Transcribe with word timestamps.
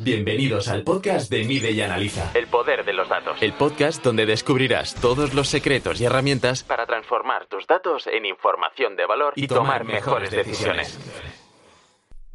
Bienvenidos 0.00 0.68
al 0.68 0.84
podcast 0.84 1.30
de 1.30 1.44
Mide 1.44 1.72
y 1.72 1.80
Analiza. 1.80 2.30
El 2.34 2.46
poder 2.46 2.84
de 2.84 2.92
los 2.92 3.08
datos. 3.08 3.36
El 3.40 3.52
podcast 3.52 4.04
donde 4.04 4.26
descubrirás 4.26 4.94
todos 4.94 5.34
los 5.34 5.48
secretos 5.48 6.00
y 6.00 6.04
herramientas 6.04 6.62
Para 6.62 6.86
transformar 6.86 7.46
tus 7.46 7.66
datos 7.66 8.06
en 8.06 8.26
información 8.26 8.94
de 8.94 9.06
valor 9.06 9.32
y 9.34 9.48
tomar 9.48 9.84
mejores 9.84 10.30
decisiones. 10.30 10.98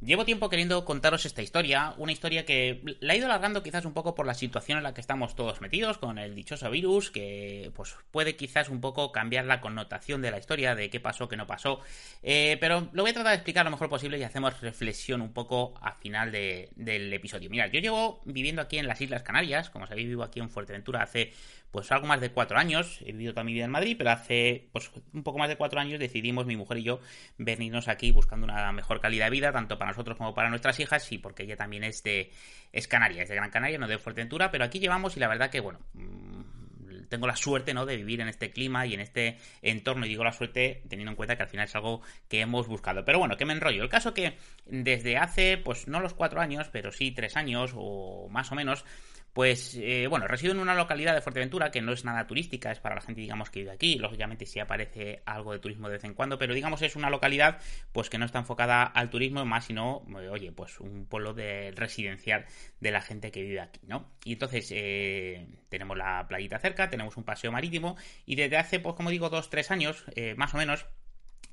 Llevo 0.04 0.26
tiempo 0.26 0.50
queriendo 0.50 0.84
contaros 0.84 1.28
esta 1.28 1.44
historia, 1.44 1.94
una 1.98 2.12
historia 2.12 2.44
que 2.44 2.82
la 3.02 3.14
he 3.14 3.18
ido 3.18 3.28
alargando 3.28 3.62
quizás 3.62 3.86
un 3.86 3.94
poco 3.94 4.16
por 4.16 4.26
la 4.26 4.34
situación 4.34 4.80
en 4.80 4.84
la 4.84 4.96
que 4.96 5.02
estamos 5.02 5.36
todos 5.36 5.62
metidos 5.62 6.00
con 6.00 6.18
el 6.18 6.34
dichoso 6.34 6.72
virus, 6.72 7.12
que 7.12 7.72
pues 7.76 7.96
puede 8.10 8.36
quizás 8.36 8.70
un 8.70 8.82
poco 8.82 9.12
cambiar 9.12 9.46
la 9.46 9.62
connotación 9.62 10.24
de 10.24 10.32
la 10.32 10.40
historia, 10.40 10.74
de 10.74 10.90
qué 10.90 11.00
pasó, 11.00 11.30
qué 11.30 11.38
no 11.38 11.46
pasó, 11.46 11.82
eh, 12.24 12.58
pero 12.60 12.90
lo 12.94 13.04
voy 13.04 13.12
a 13.12 13.14
tratar 13.14 13.30
de 13.34 13.36
explicar 13.36 13.64
lo 13.64 13.70
mejor 13.70 13.90
posible 13.90 14.18
y 14.18 14.24
hacemos 14.24 14.60
reflexión 14.62 15.22
un 15.22 15.34
poco 15.34 15.76
a 15.82 15.94
final 15.94 16.32
de- 16.32 16.70
del 16.76 17.14
episodio. 17.14 17.52
Mirad, 17.52 17.70
yo 17.70 17.80
llevo 17.80 18.22
viviendo 18.26 18.64
aquí 18.64 18.80
en 18.80 18.88
las 18.88 19.00
Islas 19.02 19.22
Canarias, 19.22 19.70
como 19.70 19.86
sabéis 19.86 20.08
vivo 20.08 20.24
aquí 20.24 20.40
en 20.40 20.50
Fuerteventura 20.50 21.04
hace 21.04 21.32
pues 21.70 21.90
algo 21.94 22.06
más 22.06 22.20
de 22.20 22.32
cuatro 22.32 22.58
años, 22.58 23.00
he 23.02 23.14
vivido 23.14 23.32
toda 23.32 23.46
mi 23.46 23.54
vida 23.54 23.64
en 23.64 23.72
Madrid, 23.72 23.96
pero 23.98 24.10
hace 24.12 24.68
pues 24.74 24.92
un 25.14 25.24
poco 25.24 25.38
más 25.40 25.48
de 25.48 25.56
cuatro 25.56 25.80
años 25.80 26.00
decidimos 26.02 26.46
mi 26.46 26.58
mujer 26.58 26.80
y 26.80 26.84
yo 26.84 27.00
venirnos 27.38 27.88
aquí 27.88 28.12
buscando 28.12 28.44
una 28.44 28.74
mejor 28.74 29.00
calidad 29.00 29.28
de 29.28 29.32
vida, 29.32 29.54
tanto 29.54 29.78
para 29.80 29.91
nosotros 29.92 30.18
como 30.18 30.34
para 30.34 30.50
nuestras 30.50 30.80
hijas, 30.80 31.12
y 31.12 31.18
porque 31.18 31.44
ella 31.44 31.56
también 31.56 31.84
es 31.84 32.04
de 32.04 32.32
es 32.72 32.88
canaria, 32.88 33.24
es 33.24 33.30
de 33.30 33.36
Gran 33.36 33.52
Canaria, 33.52 33.78
no 33.78 33.88
de 33.88 33.98
Fuerteventura, 33.98 34.52
pero 34.52 34.64
aquí 34.64 34.80
llevamos 34.80 35.18
y 35.18 35.20
la 35.20 35.28
verdad 35.28 35.50
que 35.50 35.60
bueno, 35.60 35.80
mm, 35.94 36.42
tengo 37.12 37.28
la 37.28 37.36
suerte 37.36 37.74
¿no? 37.74 37.86
de 37.86 37.98
vivir 37.98 38.22
en 38.22 38.30
este 38.30 38.52
clima 38.52 38.88
y 38.88 38.94
en 38.94 39.02
este 39.02 39.38
entorno, 39.62 40.06
y 40.06 40.10
digo 40.10 40.24
la 40.24 40.32
suerte 40.32 40.82
teniendo 40.90 41.12
en 41.12 41.18
cuenta 41.18 41.36
que 41.36 41.44
al 41.44 41.50
final 41.50 41.66
es 41.66 41.76
algo 41.76 42.02
que 42.30 42.40
hemos 42.40 42.68
buscado. 42.68 43.04
Pero 43.06 43.20
bueno, 43.20 43.36
que 43.38 43.46
me 43.46 43.54
enrollo. 43.54 43.84
El 43.84 43.90
caso 43.90 44.14
que 44.14 44.38
desde 44.66 45.18
hace, 45.18 45.58
pues 45.58 45.88
no 45.88 46.00
los 46.00 46.14
cuatro 46.14 46.40
años, 46.40 46.70
pero 46.72 46.92
sí 46.92 47.12
tres 47.12 47.36
años 47.36 47.74
o 47.76 48.30
más 48.30 48.52
o 48.52 48.56
menos, 48.56 48.86
pues 49.34 49.76
eh, 49.76 50.08
bueno, 50.08 50.28
resido 50.28 50.54
en 50.54 50.60
una 50.60 50.76
localidad 50.76 51.14
de 51.14 51.22
Fuerteventura 51.22 51.72
que 51.72 51.82
no 51.82 51.94
es 51.94 52.04
nada 52.04 52.28
turística, 52.28 52.72
es 52.72 52.80
para 52.80 52.96
la 52.96 53.02
gente, 53.02 53.22
digamos, 53.22 53.50
que 53.50 53.62
vive 53.62 53.72
aquí. 53.72 53.96
Lógicamente 53.96 54.46
sí 54.46 54.60
aparece 54.60 55.22
algo 55.26 55.54
de 55.54 55.60
turismo 55.60 55.88
de 55.88 55.94
vez 55.94 56.04
en 56.04 56.14
cuando, 56.14 56.38
pero 56.38 56.54
digamos 56.54 56.82
es 56.82 56.96
una 56.96 57.10
localidad 57.10 57.60
pues 57.92 58.10
que 58.10 58.18
no 58.18 58.26
está 58.26 58.40
enfocada 58.40 58.84
al 58.84 59.10
turismo, 59.10 59.46
más 59.46 59.66
sino, 59.66 60.06
eh, 60.20 60.28
oye, 60.30 60.52
pues 60.52 60.80
un 60.80 61.06
pueblo 61.06 61.34
de 61.34 61.72
residencial 61.76 62.46
de 62.80 62.92
la 62.92 63.02
gente 63.02 63.32
que 63.32 63.42
vive 63.42 63.62
aquí, 63.62 63.80
¿no? 63.88 64.12
Y 64.26 64.34
entonces 64.34 64.70
eh, 64.72 65.48
tenemos 65.70 65.98
la 65.98 66.28
playita 66.28 66.60
cerca, 66.60 66.90
tenemos 66.90 67.16
un 67.18 67.24
paseo 67.24 67.52
marítimo 67.52 67.96
y 68.26 68.36
desde 68.36 68.58
hace, 68.58 68.80
pues 68.80 68.96
como 68.96 69.10
digo, 69.10 69.30
dos, 69.30 69.50
tres 69.50 69.72
años, 69.72 70.04
eh, 70.16 70.36
más 70.36 70.54
o 70.54 70.58
menos, 70.58 70.86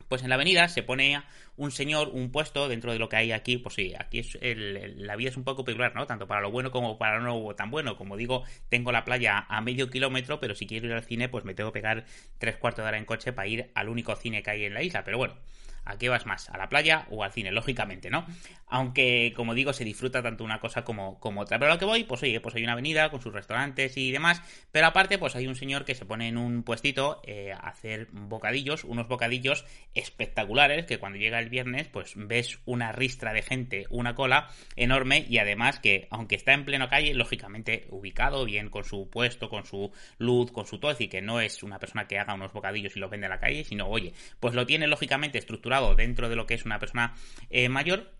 pues 0.09 0.23
en 0.23 0.29
la 0.29 0.37
avenida 0.37 0.69
se 0.69 0.83
pone 0.83 1.21
un 1.57 1.71
señor, 1.73 2.11
un 2.13 2.31
puesto 2.31 2.69
dentro 2.69 2.93
de 2.93 2.99
lo 2.99 3.09
que 3.09 3.17
hay 3.17 3.33
aquí, 3.33 3.57
pues 3.59 3.75
sí, 3.75 3.93
aquí 3.99 4.21
es 4.21 4.39
el- 4.41 5.07
la 5.07 5.17
vida 5.17 5.31
es 5.31 5.37
un 5.37 5.45
poco 5.45 5.65
peculiar, 5.65 5.95
¿no? 5.95 6.07
Tanto 6.07 6.27
para 6.29 6.41
lo 6.41 6.51
bueno 6.51 6.71
como 6.71 6.99
para 6.99 7.19
lo 7.19 7.25
no 7.25 7.55
tan 7.55 7.71
bueno. 7.71 7.97
Como 7.97 8.17
digo, 8.17 8.45
tengo 8.69 8.93
la 8.93 9.05
playa 9.05 9.45
a 9.49 9.61
medio 9.61 9.91
kilómetro, 9.91 10.39
pero 10.41 10.55
si 10.55 10.67
quiero 10.67 10.87
ir 10.87 10.93
al 10.93 11.03
cine, 11.03 11.29
pues 11.29 11.45
me 11.45 11.55
tengo 11.55 11.73
que 11.73 11.81
pegar 11.81 12.05
tres 12.39 12.57
cuartos 12.57 12.85
de 12.85 12.89
hora 12.89 12.99
en 12.99 13.05
coche 13.05 13.33
para 13.33 13.49
ir 13.49 13.71
al 13.75 13.89
único 13.89 14.15
cine 14.17 14.43
que 14.43 14.51
hay 14.51 14.65
en 14.65 14.75
la 14.75 14.83
isla. 14.83 15.05
Pero 15.05 15.19
bueno, 15.19 15.35
¿a 15.85 15.97
qué 15.99 16.09
vas 16.09 16.27
más? 16.27 16.49
¿A 16.51 16.59
la 16.59 16.69
playa 16.69 17.07
o 17.11 17.25
al 17.25 17.33
cine? 17.33 17.53
Lógicamente, 17.53 18.11
¿no? 18.11 18.27
Aunque, 18.67 19.33
como 19.35 19.55
digo, 19.55 19.73
se 19.73 19.85
disfruta 19.85 20.23
tanto 20.23 20.45
una 20.45 20.61
cosa 20.61 20.85
como, 20.85 21.19
como 21.21 21.41
otra. 21.41 21.59
Pero 21.59 21.71
a 21.71 21.75
lo 21.75 21.79
que 21.79 21.87
voy, 21.87 22.05
pues 22.05 22.23
oye, 22.23 22.41
pues 22.41 22.55
hay 22.55 22.63
una 22.63 22.73
avenida 22.73 23.11
con 23.11 23.23
sus 23.23 23.33
restaurantes 23.33 23.97
y 23.97 24.11
demás. 24.11 24.43
Pero 24.73 24.87
aparte, 24.87 25.19
pues 25.19 25.37
hay 25.37 25.47
un 25.47 25.55
señor 25.55 25.85
que 25.85 25.95
se 25.95 26.05
pone 26.05 26.29
en 26.29 26.37
un 26.37 26.63
puestito 26.63 27.23
eh, 27.25 27.53
a 27.53 27.69
hacer 27.69 28.09
bocadillos, 28.13 28.85
unos 28.85 29.09
bocadillos 29.09 29.65
espectaculares, 29.95 30.85
que 30.85 30.99
cuando 30.99 31.19
llega 31.19 31.39
el 31.39 31.49
viernes, 31.49 31.89
pues 31.89 32.13
ves 32.17 32.59
una 32.67 32.93
ristra 32.93 33.33
de 33.33 33.43
gente, 33.43 33.87
una 33.89 34.15
cola 34.15 34.49
enorme 34.77 35.25
y 35.29 35.39
además 35.39 35.81
que, 35.81 36.07
aunque 36.11 36.35
está 36.35 36.53
en 36.53 36.65
pleno 36.65 36.89
calle, 36.89 37.15
lógicamente 37.15 37.87
ubicado, 37.91 38.45
bien 38.45 38.69
con 38.69 38.85
su 38.85 39.09
puesto, 39.09 39.49
con 39.49 39.65
su 39.65 39.93
luz, 40.19 40.53
con 40.53 40.67
su 40.67 40.79
todo, 40.79 40.91
decir, 40.91 41.09
que 41.09 41.23
no 41.23 41.41
es 41.41 41.63
una 41.63 41.79
persona 41.79 42.07
que 42.07 42.19
haga 42.19 42.35
unos 42.35 42.53
bocadillos 42.53 42.97
y 42.97 43.01
los 43.01 43.11
vende 43.11 43.27
a 43.27 43.31
la 43.31 43.41
calle, 43.41 43.65
sino, 43.65 43.89
oye, 43.89 44.13
pues 44.41 44.55
lo 44.55 44.67
tiene 44.67 44.87
lógicamente 44.87 45.39
estructurado 45.39 45.78
dentro 45.97 46.29
de 46.29 46.37
lo 46.37 46.47
que 46.47 46.55
es 46.55 46.65
una 46.65 46.79
persona 46.79 47.15
eh, 47.51 47.69
mayor 47.69 48.18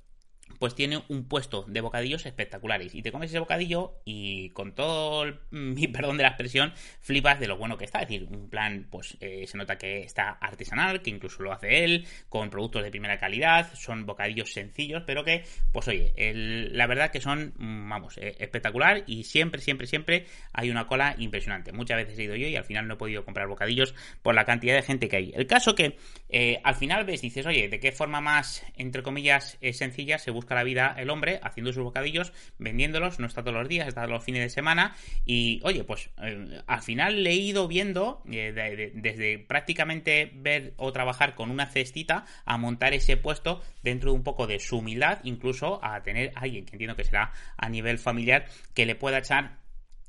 pues 0.59 0.75
tiene 0.75 1.03
un 1.09 1.29
puesto 1.29 1.65
de 1.69 1.81
bocadillos 1.81 2.27
espectaculares. 2.27 2.95
Y 2.95 3.03
te 3.03 3.13
comes 3.13 3.31
ese 3.31 3.39
bocadillo 3.39 4.01
y 4.05 4.51
con 4.51 4.75
todo 4.75 5.25
el- 5.25 5.39
mi 5.51 5.87
perdón 5.89 6.17
de 6.17 6.25
la 6.25 6.31
expresión, 6.31 6.73
flipas 7.01 7.39
de 7.41 7.47
lo 7.47 7.57
bueno 7.57 7.79
que 7.79 7.85
está. 7.85 8.01
Es 8.01 8.09
decir, 8.09 8.27
un 8.31 8.49
plan, 8.51 8.87
pues 8.91 9.17
eh, 9.21 9.47
se 9.47 9.57
nota 9.59 9.79
que 9.79 10.01
está 10.01 10.31
artesanal, 10.31 11.03
que 11.03 11.11
incluso 11.11 11.43
lo 11.43 11.53
hace 11.53 11.85
él, 11.85 12.07
con 12.29 12.51
productos 12.51 12.83
de 12.83 12.91
primera 12.91 13.19
calidad, 13.19 13.73
son 13.75 14.07
bocadillos 14.07 14.53
sencillos, 14.53 15.03
pero 15.07 15.25
que, 15.25 15.45
pues 15.73 15.87
oye, 15.89 16.13
el- 16.17 16.77
la 16.77 16.87
verdad 16.87 17.11
que 17.11 17.21
son, 17.21 17.55
mm, 17.57 17.89
vamos, 17.89 18.19
eh, 18.19 18.35
espectacular 18.39 19.05
y 19.07 19.25
siempre, 19.25 19.61
siempre, 19.61 19.87
siempre 19.87 20.27
hay 20.53 20.71
una 20.71 20.87
cola 20.87 21.15
impresionante. 21.19 21.73
Muchas 21.73 21.99
veces 21.99 22.19
he 22.19 22.25
ido 22.25 22.37
yo 22.37 22.49
y 22.49 22.57
al 22.57 22.65
final 22.65 22.89
no 22.89 22.95
he 22.95 22.97
podido 22.97 23.25
comprar 23.25 23.47
bocadillos 23.49 23.95
por 24.23 24.35
la 24.35 24.45
cantidad 24.45 24.75
de 24.75 24.83
gente 24.83 25.09
que 25.09 25.17
hay. 25.17 25.33
El 25.35 25.47
caso 25.47 25.75
que 25.75 25.97
eh, 26.31 26.61
al 26.65 26.75
final 26.75 27.05
ves, 27.05 27.21
dices, 27.23 27.47
oye, 27.47 27.69
¿de 27.69 27.81
qué 27.81 27.93
forma 27.93 28.21
más, 28.21 28.65
entre 28.77 29.03
comillas, 29.03 29.59
sencilla 29.73 30.19
se 30.19 30.31
busca 30.39 30.55
la 30.55 30.63
vida 30.65 30.95
el 30.99 31.11
hombre 31.11 31.41
haciendo 31.43 31.73
sus 31.73 31.83
bocadillos, 31.83 32.33
vendiéndolos, 32.59 33.19
no 33.19 33.27
está 33.27 33.43
todos 33.43 33.57
los 33.59 33.69
días, 33.69 33.89
está 33.89 34.07
los 34.07 34.25
fines 34.25 34.43
de 34.43 34.49
semana. 34.49 34.95
Y, 35.27 35.61
oye, 35.65 35.85
pues 35.85 36.11
eh, 36.23 36.61
al 36.67 36.83
final 36.83 37.23
le 37.25 37.31
he 37.31 37.35
ido 37.37 37.69
viendo 37.69 38.23
eh, 38.31 38.53
de- 38.53 38.77
de- 38.77 38.93
desde 38.95 39.39
prácticamente 39.39 40.31
ver 40.35 40.73
o 40.77 40.93
trabajar 40.93 41.35
con 41.35 41.51
una 41.51 41.67
cestita 41.67 42.25
a 42.45 42.57
montar 42.59 42.95
ese 42.95 43.17
puesto 43.17 43.63
dentro 43.83 44.11
de 44.13 44.17
un 44.17 44.23
poco 44.25 44.47
de 44.47 44.59
su 44.61 44.79
humildad, 44.79 45.19
incluso 45.25 45.81
a 45.85 46.03
tener 46.03 46.33
alguien 46.35 46.65
que 46.65 46.73
entiendo 46.77 46.97
que 46.97 47.05
será 47.05 47.33
a 47.57 47.69
nivel 47.69 47.99
familiar 47.99 48.47
que 48.75 48.87
le 48.87 48.95
pueda 48.95 49.19
echar 49.19 49.59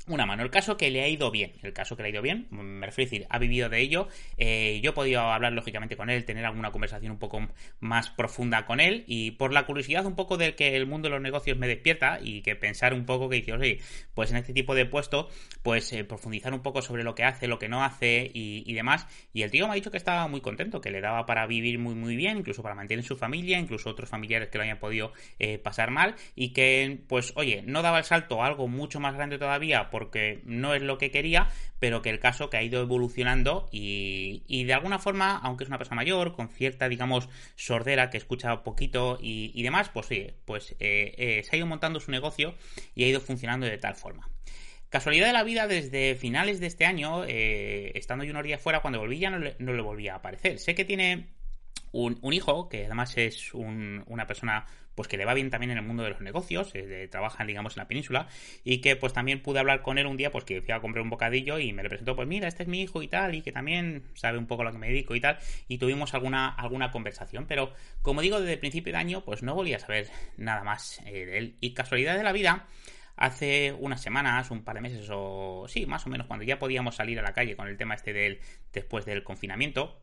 una 0.08 0.26
mano. 0.26 0.44
El 0.44 0.50
caso 0.50 0.78
que 0.78 0.90
le 0.90 1.02
ha 1.04 1.08
ido 1.08 1.32
bien, 1.32 1.54
el 1.62 1.74
caso 1.74 1.96
que 1.96 2.04
le 2.04 2.08
ha 2.10 2.12
ido 2.12 2.22
bien, 2.22 2.48
me 2.52 2.86
refiero 2.86 3.08
a 3.08 3.12
decir, 3.12 3.28
ha 3.30 3.40
vivido 3.40 3.70
de 3.70 3.80
ello. 3.80 4.08
eh, 4.38 4.80
yo 4.84 4.92
he 4.92 4.94
podido 4.94 5.22
hablar 5.22 5.54
lógicamente 5.54 5.96
con 5.96 6.10
él, 6.10 6.26
tener 6.26 6.46
alguna 6.46 6.72
conversación 6.72 7.12
un 7.12 7.20
poco 7.20 7.48
más 7.80 8.10
profunda 8.10 8.66
con 8.66 8.80
él 8.80 9.04
y 9.08 9.32
por 9.32 9.54
la 9.54 9.66
curiosidad 9.66 10.06
un 10.06 10.16
poco 10.16 10.38
del 10.38 10.56
que 10.56 10.76
el 10.76 10.86
mundo 10.88 11.08
de 11.08 11.14
los 11.14 11.22
negocios 11.22 11.58
me 11.58 11.68
despierta 11.68 12.20
y 12.22 12.42
que 12.42 12.56
pensar 12.56 12.94
un 12.94 13.06
poco 13.06 13.30
que 13.30 13.38
dice, 13.38 13.54
oye, 13.54 13.80
pues 14.14 14.32
en 14.32 14.38
este 14.38 14.54
tipo 14.54 14.76
de 14.76 14.86
puesto, 14.86 15.30
pues 15.64 15.92
eh, 15.94 16.04
profundizar 16.04 16.54
un 16.54 16.62
poco 16.62 16.82
sobre 16.82 17.04
lo 17.04 17.16
que 17.16 17.24
hace, 17.24 17.48
lo 17.48 17.60
que 17.60 17.70
no 17.70 17.84
hace 17.84 18.30
y, 18.34 18.64
y 18.66 18.74
demás. 18.74 19.08
Y 19.34 19.44
el 19.44 19.52
tío 19.52 19.68
me 19.68 19.74
ha 19.74 19.76
dicho 19.76 19.92
que 19.92 19.98
estaba 19.98 20.28
muy 20.28 20.42
contento, 20.42 20.82
que 20.82 20.92
le 20.92 21.02
daba 21.02 21.26
para 21.26 21.46
vivir 21.46 21.80
muy 21.80 21.96
muy 21.96 22.16
bien, 22.16 22.38
incluso 22.38 22.64
para 22.64 22.76
mantener 22.76 23.04
su 23.04 23.18
familia, 23.18 23.60
incluso 23.60 23.90
otros 23.90 24.10
familiares 24.10 24.50
que 24.50 24.58
lo 24.58 24.64
hayan 24.64 24.80
podido 24.80 25.14
eh, 25.38 25.58
pasar 25.60 25.92
mal 25.92 26.16
y 26.36 26.50
que, 26.54 27.00
pues, 27.08 27.34
oye, 27.36 27.64
no 27.66 27.82
daba 27.82 28.00
el 28.00 28.06
salto 28.06 28.42
a 28.44 28.48
algo 28.48 28.68
mucho 28.68 29.00
más 29.00 29.16
grande 29.16 29.38
todavía 29.38 29.89
porque 29.90 30.42
no 30.46 30.74
es 30.74 30.82
lo 30.82 30.98
que 30.98 31.12
quería, 31.12 31.50
pero 31.80 32.02
que 32.02 32.10
el 32.10 32.20
caso 32.20 32.50
que 32.50 32.58
ha 32.58 32.64
ido 32.64 32.82
evolucionando 32.82 33.68
y, 33.72 34.44
y 34.48 34.64
de 34.66 34.74
alguna 34.74 35.00
forma, 35.00 35.38
aunque 35.38 35.64
es 35.64 35.70
una 35.70 35.78
persona 35.78 35.98
mayor, 35.98 36.34
con 36.36 36.50
cierta, 36.50 36.90
digamos, 36.90 37.30
sordera 37.56 38.10
que 38.10 38.18
escucha 38.18 38.64
poquito 38.64 39.18
y, 39.22 39.52
y 39.54 39.64
demás, 39.64 39.90
pues 39.90 40.10
oye, 40.12 40.36
pues 40.46 40.72
eh, 40.80 41.14
eh, 41.18 41.44
se 41.44 41.56
ha 41.56 41.58
ido 41.58 41.68
montando 41.68 42.00
su 42.00 42.12
negocio 42.12 42.56
y 42.96 43.04
ha 43.04 43.08
ido 43.08 43.22
funcionando 43.22 43.66
de 43.66 43.78
tal 43.78 43.96
forma. 43.96 44.30
Casualidad 44.90 45.28
de 45.28 45.34
la 45.34 45.44
vida, 45.44 45.68
desde 45.68 46.16
finales 46.16 46.60
de 46.60 46.66
este 46.68 46.86
año, 46.86 47.24
eh, 47.26 47.92
estando 47.94 48.24
yo 48.24 48.32
una 48.32 48.40
orilla 48.40 48.58
fuera, 48.58 48.80
cuando 48.82 49.00
volví 49.00 49.20
ya 49.20 49.30
no 49.30 49.38
le, 49.38 49.56
no 49.60 49.74
le 49.74 49.82
volvía 49.84 50.14
a 50.14 50.18
aparecer. 50.18 50.58
Sé 50.58 50.74
que 50.74 50.84
tiene 50.84 51.28
un, 51.92 52.18
un 52.24 52.34
hijo, 52.34 52.70
que 52.70 52.86
además 52.86 53.16
es 53.18 53.54
un- 53.54 54.04
una 54.08 54.26
persona 54.26 54.66
pues 55.00 55.08
que 55.08 55.16
le 55.16 55.24
va 55.24 55.34
bien 55.34 55.50
también 55.50 55.72
en 55.72 55.78
el 55.78 55.86
mundo 55.86 56.04
de 56.04 56.10
los 56.10 56.20
negocios, 56.20 56.76
eh, 56.76 56.86
de- 56.86 57.08
trabaja 57.08 57.46
digamos 57.46 57.78
en 57.78 57.84
la 57.84 57.88
península, 57.88 58.28
y 58.66 58.80
que 58.82 58.98
pues 58.98 59.14
también 59.14 59.42
pude 59.42 59.58
hablar 59.60 59.82
con 59.82 59.98
él 59.98 60.06
un 60.08 60.18
día, 60.18 60.30
pues 60.30 60.44
que 60.44 60.62
fui 60.62 60.74
a 60.74 60.82
comprar 60.82 61.04
un 61.04 61.10
bocadillo 61.10 61.58
y 61.58 61.72
me 61.72 61.84
le 61.84 61.88
presentó, 61.88 62.18
pues 62.18 62.28
mira, 62.28 62.50
este 62.50 62.64
es 62.64 62.68
mi 62.68 62.82
hijo 62.82 63.02
y 63.02 63.08
tal, 63.08 63.34
y 63.34 63.42
que 63.42 63.54
también 63.54 64.04
sabe 64.14 64.38
un 64.38 64.46
poco 64.46 64.64
a 64.64 64.66
lo 64.66 64.74
que 64.74 64.78
me 64.78 64.90
dedico 64.90 65.16
y 65.16 65.22
tal, 65.22 65.38
y 65.70 65.78
tuvimos 65.78 66.14
alguna, 66.14 66.50
alguna 66.50 66.92
conversación, 66.92 67.46
pero 67.48 67.72
como 68.02 68.20
digo, 68.20 68.42
desde 68.42 68.52
el 68.56 68.60
principio 68.60 68.92
de 68.92 68.98
año, 69.00 69.24
pues 69.24 69.42
no 69.42 69.56
volví 69.56 69.74
a 69.74 69.80
saber 69.80 70.10
nada 70.36 70.66
más 70.66 71.00
eh, 71.06 71.26
de 71.26 71.38
él, 71.38 71.56
y 71.62 71.74
casualidad 71.74 72.18
de 72.18 72.24
la 72.24 72.34
vida, 72.34 72.68
hace 73.16 73.72
unas 73.80 74.02
semanas, 74.02 74.52
un 74.52 74.66
par 74.66 74.76
de 74.76 74.82
meses 74.82 75.08
o 75.14 75.66
sí, 75.70 75.86
más 75.86 76.06
o 76.06 76.10
menos, 76.10 76.28
cuando 76.28 76.44
ya 76.44 76.60
podíamos 76.60 76.96
salir 76.96 77.20
a 77.20 77.22
la 77.22 77.32
calle 77.32 77.56
con 77.56 77.70
el 77.70 77.78
tema 77.78 77.94
este 77.94 78.12
del 78.12 78.42
después 78.74 79.06
del 79.06 79.24
confinamiento, 79.24 80.02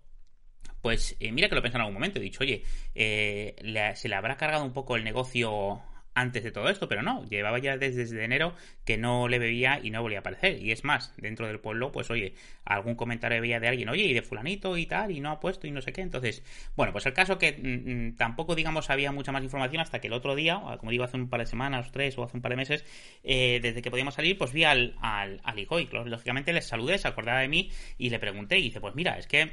pues 0.80 1.16
eh, 1.20 1.32
mira 1.32 1.48
que 1.48 1.54
lo 1.54 1.62
pensé 1.62 1.76
en 1.76 1.82
algún 1.82 1.94
momento. 1.94 2.18
He 2.18 2.22
dicho, 2.22 2.42
oye, 2.42 2.62
eh, 2.94 3.54
le- 3.62 3.96
se 3.96 4.08
le 4.08 4.14
habrá 4.14 4.36
cargado 4.36 4.64
un 4.64 4.72
poco 4.72 4.96
el 4.96 5.04
negocio 5.04 5.82
antes 6.16 6.42
de 6.42 6.50
todo 6.50 6.70
esto, 6.70 6.88
pero 6.88 7.02
no, 7.02 7.26
llevaba 7.26 7.58
ya 7.58 7.76
desde, 7.76 8.24
enero 8.24 8.54
que 8.86 8.96
no 8.96 9.28
le 9.28 9.38
bebía 9.38 9.80
y 9.82 9.90
no 9.90 10.00
volvía 10.00 10.18
a 10.18 10.20
aparecer. 10.20 10.62
Y 10.62 10.72
es 10.72 10.82
más, 10.82 11.12
dentro 11.18 11.46
del 11.46 11.60
pueblo, 11.60 11.92
pues 11.92 12.10
oye, 12.10 12.32
algún 12.64 12.94
comentario 12.94 13.38
veía 13.42 13.60
de 13.60 13.68
alguien, 13.68 13.90
oye, 13.90 14.04
y 14.04 14.14
de 14.14 14.22
fulanito 14.22 14.78
y 14.78 14.86
tal, 14.86 15.10
y 15.10 15.20
no 15.20 15.30
ha 15.30 15.40
puesto 15.40 15.66
y 15.66 15.70
no 15.72 15.82
sé 15.82 15.92
qué. 15.92 16.00
Entonces, 16.00 16.42
bueno, 16.74 16.92
pues 16.92 17.04
el 17.04 17.12
caso 17.12 17.36
que 17.38 17.52
mm, 17.52 18.06
mm, 18.12 18.16
tampoco, 18.16 18.54
digamos, 18.54 18.88
había 18.88 19.12
mucha 19.12 19.30
más 19.30 19.42
información 19.42 19.82
hasta 19.82 20.00
que 20.00 20.06
el 20.06 20.14
otro 20.14 20.34
día, 20.34 20.56
o 20.56 20.78
como 20.78 20.90
digo, 20.90 21.04
hace 21.04 21.18
un 21.18 21.28
par 21.28 21.40
de 21.40 21.46
semanas, 21.46 21.92
tres 21.92 22.16
o 22.16 22.24
hace 22.24 22.36
un 22.38 22.42
par 22.42 22.50
de 22.50 22.56
meses, 22.56 22.84
eh, 23.22 23.60
desde 23.62 23.82
que 23.82 23.90
podíamos 23.90 24.14
salir, 24.14 24.38
pues 24.38 24.52
vi 24.54 24.64
al, 24.64 24.94
al, 25.02 25.40
al 25.44 25.58
hijo 25.58 25.78
y 25.80 25.86
lógicamente 25.92 26.50
les 26.54 26.66
saludé, 26.66 26.96
se 26.96 27.08
acordaba 27.08 27.40
de 27.40 27.48
mí 27.48 27.70
y 27.98 28.08
le 28.08 28.18
pregunté 28.18 28.58
y 28.58 28.62
dice, 28.62 28.80
pues 28.80 28.94
mira, 28.94 29.18
es 29.18 29.26
que 29.26 29.52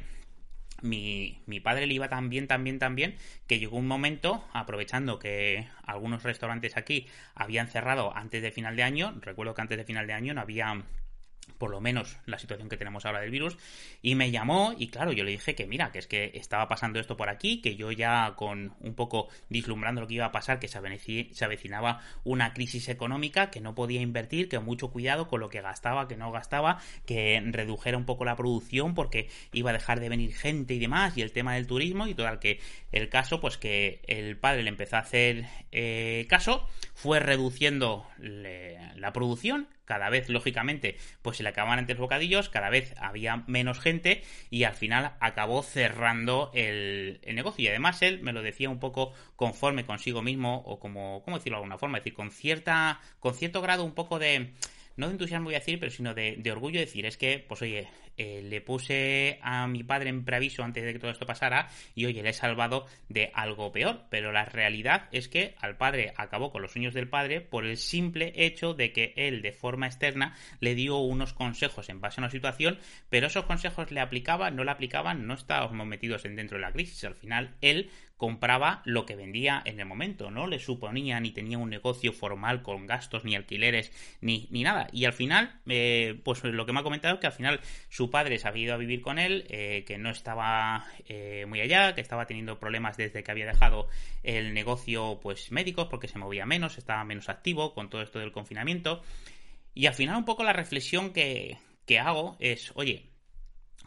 mi, 0.83 1.41
mi, 1.45 1.59
padre 1.59 1.87
le 1.87 1.93
iba 1.93 2.09
tan 2.09 2.29
bien, 2.29 2.47
tan 2.47 2.63
bien, 2.63 2.79
tan 2.79 2.95
bien, 2.95 3.15
que 3.47 3.59
llegó 3.59 3.77
un 3.77 3.87
momento, 3.87 4.43
aprovechando 4.53 5.19
que 5.19 5.67
algunos 5.85 6.23
restaurantes 6.23 6.77
aquí 6.77 7.07
habían 7.35 7.67
cerrado 7.67 8.15
antes 8.15 8.41
de 8.41 8.51
final 8.51 8.75
de 8.75 8.83
año, 8.83 9.15
recuerdo 9.21 9.55
que 9.55 9.61
antes 9.61 9.77
de 9.77 9.85
final 9.85 10.07
de 10.07 10.13
año 10.13 10.33
no 10.33 10.41
había 10.41 10.83
por 11.57 11.71
lo 11.71 11.79
menos 11.79 12.17
la 12.25 12.37
situación 12.37 12.69
que 12.69 12.77
tenemos 12.77 13.05
ahora 13.05 13.21
del 13.21 13.31
virus, 13.31 13.57
y 14.01 14.15
me 14.15 14.31
llamó 14.31 14.73
y 14.77 14.87
claro, 14.87 15.11
yo 15.13 15.23
le 15.23 15.31
dije 15.31 15.55
que 15.55 15.65
mira, 15.65 15.91
que 15.91 15.99
es 15.99 16.07
que 16.07 16.31
estaba 16.33 16.67
pasando 16.67 16.99
esto 16.99 17.15
por 17.15 17.29
aquí, 17.29 17.61
que 17.61 17.75
yo 17.75 17.91
ya 17.91 18.33
con 18.35 18.73
un 18.81 18.95
poco 18.95 19.29
vislumbrando 19.49 20.01
lo 20.01 20.07
que 20.07 20.15
iba 20.15 20.25
a 20.25 20.31
pasar, 20.31 20.59
que 20.59 20.67
se 20.67 21.45
avecinaba 21.45 22.01
una 22.23 22.53
crisis 22.53 22.89
económica, 22.89 23.49
que 23.49 23.61
no 23.61 23.75
podía 23.75 24.01
invertir, 24.01 24.49
que 24.49 24.59
mucho 24.59 24.89
cuidado 24.89 25.27
con 25.27 25.39
lo 25.39 25.49
que 25.49 25.61
gastaba, 25.61 26.07
que 26.07 26.17
no 26.17 26.31
gastaba, 26.31 26.79
que 27.05 27.41
redujera 27.45 27.97
un 27.97 28.05
poco 28.05 28.25
la 28.25 28.35
producción 28.35 28.93
porque 28.93 29.29
iba 29.51 29.69
a 29.69 29.73
dejar 29.73 29.99
de 29.99 30.09
venir 30.09 30.33
gente 30.33 30.73
y 30.73 30.79
demás, 30.79 31.17
y 31.17 31.21
el 31.21 31.31
tema 31.31 31.55
del 31.55 31.67
turismo 31.67 32.07
y 32.07 32.13
todo 32.13 32.33
que 32.39 32.59
el 32.91 33.09
caso, 33.09 33.39
pues 33.39 33.57
que 33.57 34.01
el 34.07 34.37
padre 34.37 34.63
le 34.63 34.69
empezó 34.69 34.95
a 34.95 34.99
hacer 34.99 35.45
eh, 35.71 36.25
caso, 36.29 36.67
fue 36.93 37.19
reduciendo 37.19 38.07
la 38.17 39.13
producción, 39.13 39.67
cada 39.85 40.09
vez, 40.09 40.29
lógicamente, 40.29 40.97
pues 41.21 41.37
se 41.37 41.43
le 41.43 41.49
acababan 41.49 41.79
antes 41.79 41.97
bocadillos, 41.97 42.49
cada 42.49 42.69
vez 42.69 42.93
había 42.97 43.43
menos 43.47 43.79
gente 43.79 44.23
y 44.49 44.63
al 44.63 44.73
final 44.73 45.13
acabó 45.19 45.63
cerrando 45.63 46.51
el, 46.53 47.19
negocio. 47.33 47.65
Y 47.65 47.67
además 47.67 48.01
él 48.01 48.21
me 48.21 48.33
lo 48.33 48.41
decía 48.41 48.69
un 48.69 48.79
poco 48.79 49.13
conforme 49.35 49.85
consigo 49.85 50.21
mismo, 50.21 50.63
o 50.65 50.79
como, 50.79 51.21
¿cómo 51.23 51.37
decirlo 51.37 51.57
de 51.57 51.63
alguna 51.63 51.77
forma? 51.77 51.97
Es 51.97 52.03
decir, 52.03 52.15
con 52.15 52.31
cierta, 52.31 53.01
con 53.19 53.33
cierto 53.33 53.61
grado 53.61 53.83
un 53.83 53.93
poco 53.93 54.19
de 54.19 54.53
no 54.95 55.07
de 55.07 55.13
entusiasmo 55.13 55.45
voy 55.45 55.55
a 55.55 55.59
decir, 55.59 55.79
pero 55.79 55.91
sino 55.91 56.13
de, 56.13 56.35
de 56.37 56.51
orgullo 56.51 56.79
decir, 56.79 57.05
es 57.05 57.17
que, 57.17 57.43
pues 57.47 57.61
oye, 57.61 57.87
eh, 58.15 58.43
le 58.43 58.61
puse 58.61 59.39
a 59.41 59.65
mi 59.67 59.83
padre 59.83 60.09
en 60.09 60.23
preaviso 60.23 60.63
antes 60.63 60.83
de 60.83 60.93
que 60.93 60.99
todo 60.99 61.09
esto 61.09 61.25
pasara 61.25 61.69
y 61.95 62.05
oye, 62.05 62.21
le 62.21 62.29
he 62.29 62.33
salvado 62.33 62.85
de 63.09 63.31
algo 63.33 63.71
peor. 63.71 64.03
Pero 64.09 64.31
la 64.31 64.45
realidad 64.45 65.09
es 65.11 65.27
que 65.27 65.55
al 65.59 65.77
padre 65.77 66.13
acabó 66.15 66.51
con 66.51 66.61
los 66.61 66.71
sueños 66.71 66.93
del 66.93 67.09
padre 67.09 67.41
por 67.41 67.65
el 67.65 67.77
simple 67.77 68.31
hecho 68.35 68.73
de 68.73 68.91
que 68.91 69.13
él 69.15 69.41
de 69.41 69.51
forma 69.51 69.87
externa 69.87 70.35
le 70.59 70.75
dio 70.75 70.97
unos 70.97 71.33
consejos 71.33 71.89
en 71.89 72.01
base 72.01 72.21
a 72.21 72.23
una 72.23 72.29
situación, 72.29 72.77
pero 73.09 73.27
esos 73.27 73.45
consejos 73.45 73.91
le 73.91 73.99
aplicaban, 73.99 74.55
no 74.55 74.63
le 74.63 74.71
aplicaban, 74.71 75.25
no 75.25 75.33
estábamos 75.33 75.87
metidos 75.87 76.25
en 76.25 76.35
dentro 76.35 76.57
de 76.57 76.61
la 76.61 76.71
crisis. 76.71 77.03
Al 77.03 77.15
final 77.15 77.55
él 77.61 77.89
compraba 78.23 78.81
lo 78.85 79.05
que 79.05 79.17
vendía 79.17 79.61
en 79.65 79.81
el 79.81 79.85
momento, 79.85 80.31
no 80.31 80.47
le 80.47 80.57
suponía 80.57 81.19
ni 81.19 81.31
tenía 81.31 81.57
un 81.57 81.69
negocio 81.69 82.13
formal 82.13 82.61
con 82.63 82.87
gastos 82.87 83.25
ni 83.25 83.35
alquileres 83.35 83.91
ni, 84.21 84.47
ni 84.49 84.63
nada. 84.63 84.87
Y 84.93 85.03
al 85.03 85.11
final, 85.11 85.59
eh, 85.67 86.17
pues 86.23 86.41
lo 86.45 86.65
que 86.65 86.71
me 86.71 86.79
ha 86.79 86.83
comentado 86.83 87.15
es 87.15 87.19
que 87.19 87.27
al 87.27 87.33
final 87.33 87.59
su 87.89 88.09
padre 88.09 88.39
se 88.39 88.47
había 88.47 88.63
ido 88.63 88.75
a 88.75 88.77
vivir 88.77 89.01
con 89.01 89.19
él, 89.19 89.45
eh, 89.49 89.83
que 89.85 89.97
no 89.97 90.09
estaba 90.09 90.85
eh, 91.09 91.45
muy 91.49 91.59
allá, 91.59 91.95
que 91.95 91.99
estaba 91.99 92.25
teniendo 92.25 92.59
problemas 92.59 92.95
desde 92.95 93.23
que 93.23 93.31
había 93.31 93.45
dejado 93.45 93.89
el 94.23 94.53
negocio 94.53 95.19
pues 95.21 95.51
médicos 95.51 95.89
porque 95.89 96.07
se 96.07 96.17
movía 96.17 96.45
menos, 96.45 96.77
estaba 96.77 97.03
menos 97.03 97.27
activo 97.27 97.73
con 97.73 97.89
todo 97.89 98.01
esto 98.01 98.19
del 98.19 98.31
confinamiento. 98.31 99.01
Y 99.73 99.87
al 99.87 99.95
final 99.95 100.15
un 100.15 100.23
poco 100.23 100.45
la 100.45 100.53
reflexión 100.53 101.11
que, 101.11 101.57
que 101.85 101.99
hago 101.99 102.37
es, 102.39 102.71
oye, 102.75 103.09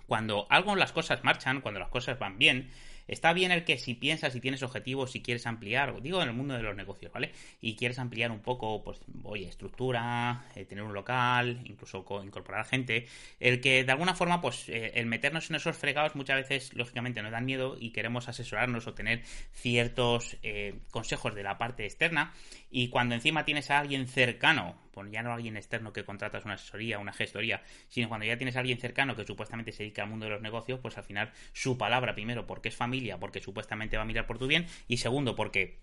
cuando 0.07 0.47
algo 0.51 0.77
las 0.77 0.93
cosas 0.93 1.25
marchan, 1.25 1.63
cuando 1.63 1.81
las 1.81 1.89
cosas 1.89 2.19
van 2.19 2.37
bien, 2.37 2.71
Está 3.09 3.33
bien 3.33 3.53
el 3.53 3.65
que 3.65 3.79
si 3.79 3.95
piensas, 3.95 4.33
si 4.33 4.41
tienes 4.41 4.63
objetivos, 4.63 5.13
si 5.13 5.23
quieres 5.23 5.47
ampliar, 5.47 6.01
digo 6.03 6.23
en 6.23 6.29
el 6.29 6.35
mundo 6.35 6.55
de 6.55 6.63
los 6.63 6.77
negocios, 6.77 7.13
¿vale? 7.13 7.33
Y 7.61 7.77
quieres 7.77 7.99
ampliar 7.99 8.31
un 8.31 8.41
poco, 8.41 8.83
pues, 8.83 9.01
oye, 9.23 9.49
estructura, 9.49 10.45
eh, 10.55 10.65
tener 10.65 10.85
un 10.85 10.93
local, 10.93 11.61
incluso 11.65 12.05
incorporar 12.25 12.67
gente, 12.67 13.07
el 13.39 13.61
que 13.61 13.85
de 13.85 13.93
alguna 13.93 14.15
forma, 14.15 14.41
pues, 14.41 14.69
eh, 14.69 14.93
el 14.95 15.07
meternos 15.07 15.51
en 15.51 15.57
esos 15.57 15.77
fregados 15.77 16.15
muchas 16.15 16.37
veces, 16.37 16.75
lógicamente, 16.75 17.23
nos 17.23 17.33
dan 17.33 17.45
miedo 17.45 17.77
y 17.79 17.91
queremos 17.91 18.29
asesorarnos 18.29 18.87
o 18.87 18.95
tener 18.95 19.23
ciertos 19.53 20.37
eh, 20.43 20.75
consejos 20.91 21.35
de 21.35 21.43
la 21.43 21.59
parte 21.59 21.85
externa. 21.85 22.33
Y 22.71 22.89
cuando 22.89 23.15
encima 23.15 23.45
tienes 23.45 23.71
a 23.71 23.79
alguien 23.79 24.09
cercano, 24.09 24.86
ya 25.11 25.23
no 25.23 25.33
alguien 25.33 25.57
externo 25.57 25.93
que 25.93 26.05
contratas 26.05 26.45
una 26.45 26.55
asesoría, 26.55 26.99
una 26.99 27.13
gestoría, 27.13 27.63
sino 27.89 28.09
cuando 28.09 28.27
ya 28.27 28.37
tienes 28.37 28.57
a 28.57 28.61
alguien 28.61 28.79
cercano 28.79 29.15
que 29.15 29.25
supuestamente 29.25 29.73
se 29.73 29.83
dedica 29.83 30.03
al 30.03 30.09
mundo 30.09 30.27
de 30.27 30.33
los 30.33 30.43
negocios, 30.43 30.81
pues 30.81 30.97
al 30.99 31.05
final 31.05 31.33
su 31.53 31.77
palabra, 31.77 32.15
primero, 32.15 32.47
porque 32.47 32.69
es 32.69 32.77
familia, 32.77 33.19
porque 33.19 33.41
supuestamente 33.41 33.97
va 33.97 34.03
a 34.03 34.07
mirar 34.07 34.27
por 34.27 34.39
tu 34.39 34.47
bien, 34.47 34.67
y 34.89 34.97
segundo, 34.97 35.37
porque 35.37 35.79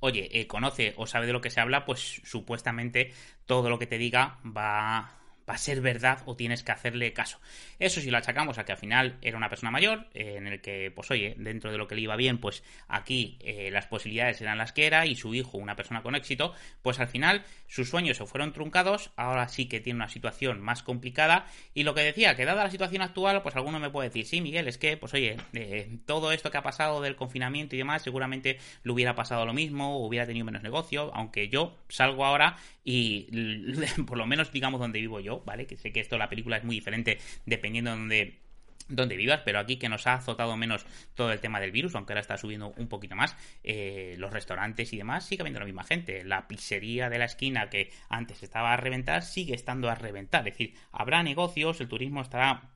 oye, 0.00 0.28
eh, 0.38 0.46
conoce 0.46 0.94
o 0.96 1.06
sabe 1.06 1.26
de 1.26 1.32
lo 1.32 1.40
que 1.40 1.50
se 1.50 1.60
habla, 1.60 1.84
pues 1.84 2.20
supuestamente 2.24 3.12
todo 3.46 3.70
lo 3.70 3.78
que 3.78 3.86
te 3.86 3.98
diga 3.98 4.38
va 4.44 5.23
va 5.48 5.54
a 5.54 5.58
ser 5.58 5.80
verdad 5.80 6.22
o 6.26 6.36
tienes 6.36 6.62
que 6.62 6.72
hacerle 6.72 7.12
caso. 7.12 7.38
Eso 7.78 8.00
si 8.00 8.10
lo 8.10 8.18
achacamos 8.18 8.58
a 8.58 8.64
que 8.64 8.72
al 8.72 8.78
final 8.78 9.18
era 9.22 9.36
una 9.36 9.48
persona 9.48 9.70
mayor, 9.70 10.06
eh, 10.14 10.34
en 10.36 10.46
el 10.46 10.60
que, 10.60 10.90
pues 10.94 11.10
oye, 11.10 11.34
dentro 11.38 11.70
de 11.70 11.78
lo 11.78 11.86
que 11.86 11.94
le 11.94 12.02
iba 12.02 12.16
bien, 12.16 12.38
pues 12.38 12.62
aquí 12.88 13.38
eh, 13.40 13.70
las 13.70 13.86
posibilidades 13.86 14.40
eran 14.40 14.58
las 14.58 14.72
que 14.72 14.86
era 14.86 15.06
y 15.06 15.16
su 15.16 15.34
hijo, 15.34 15.58
una 15.58 15.76
persona 15.76 16.02
con 16.02 16.14
éxito, 16.14 16.54
pues 16.82 17.00
al 17.00 17.08
final 17.08 17.44
sus 17.68 17.90
sueños 17.90 18.16
se 18.16 18.26
fueron 18.26 18.52
truncados, 18.52 19.10
ahora 19.16 19.48
sí 19.48 19.66
que 19.66 19.80
tiene 19.80 19.98
una 19.98 20.08
situación 20.08 20.60
más 20.60 20.82
complicada 20.82 21.46
y 21.74 21.82
lo 21.82 21.94
que 21.94 22.02
decía, 22.02 22.36
que 22.36 22.44
dada 22.44 22.64
la 22.64 22.70
situación 22.70 23.02
actual, 23.02 23.42
pues 23.42 23.56
alguno 23.56 23.78
me 23.80 23.90
puede 23.90 24.08
decir, 24.08 24.26
sí, 24.26 24.40
Miguel, 24.40 24.68
es 24.68 24.78
que, 24.78 24.96
pues 24.96 25.12
oye, 25.14 25.36
eh, 25.52 25.98
todo 26.06 26.32
esto 26.32 26.50
que 26.50 26.58
ha 26.58 26.62
pasado 26.62 27.00
del 27.00 27.16
confinamiento 27.16 27.74
y 27.74 27.78
demás, 27.78 28.02
seguramente 28.02 28.58
le 28.82 28.92
hubiera 28.92 29.14
pasado 29.14 29.44
lo 29.44 29.52
mismo, 29.52 30.04
hubiera 30.04 30.26
tenido 30.26 30.44
menos 30.44 30.62
negocio, 30.62 31.10
aunque 31.14 31.48
yo 31.48 31.76
salgo 31.88 32.24
ahora 32.24 32.56
y 32.84 33.28
por 34.06 34.18
lo 34.18 34.26
menos 34.26 34.52
digamos 34.52 34.80
donde 34.80 35.00
vivo 35.00 35.20
yo, 35.20 35.33
¿vale? 35.44 35.66
Que 35.66 35.76
sé 35.76 35.92
que 35.92 36.00
esto 36.00 36.18
la 36.18 36.28
película 36.28 36.56
es 36.56 36.64
muy 36.64 36.76
diferente 36.76 37.18
dependiendo 37.46 37.90
de 37.90 37.96
donde 37.96 38.44
donde 38.88 39.16
vivas, 39.16 39.40
pero 39.44 39.58
aquí 39.58 39.76
que 39.76 39.88
nos 39.88 40.06
ha 40.06 40.14
azotado 40.14 40.56
menos 40.56 40.84
todo 41.14 41.32
el 41.32 41.40
tema 41.40 41.60
del 41.60 41.72
virus, 41.72 41.94
aunque 41.94 42.12
ahora 42.12 42.20
está 42.20 42.36
subiendo 42.36 42.74
un 42.76 42.88
poquito 42.88 43.16
más, 43.16 43.36
eh, 43.62 44.14
los 44.18 44.30
restaurantes 44.30 44.92
y 44.92 44.98
demás, 44.98 45.24
sigue 45.24 45.42
habiendo 45.42 45.60
la 45.60 45.66
misma 45.66 45.84
gente. 45.84 46.22
La 46.24 46.46
pizzería 46.46 47.08
de 47.08 47.18
la 47.18 47.24
esquina 47.24 47.70
que 47.70 47.90
antes 48.08 48.42
estaba 48.42 48.72
a 48.72 48.76
reventar, 48.76 49.22
sigue 49.22 49.54
estando 49.54 49.88
a 49.88 49.94
reventar. 49.94 50.46
Es 50.46 50.54
decir, 50.54 50.74
habrá 50.92 51.22
negocios, 51.22 51.80
el 51.80 51.88
turismo 51.88 52.20
estará 52.20 52.70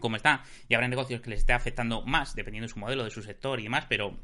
como 0.00 0.16
está, 0.16 0.44
y 0.68 0.74
habrá 0.74 0.88
negocios 0.88 1.20
que 1.20 1.30
les 1.30 1.40
esté 1.40 1.52
afectando 1.52 2.02
más, 2.02 2.34
dependiendo 2.34 2.66
de 2.66 2.72
su 2.72 2.78
modelo, 2.78 3.04
de 3.04 3.10
su 3.10 3.22
sector 3.22 3.60
y 3.60 3.62
demás, 3.62 3.86
pero 3.88 4.18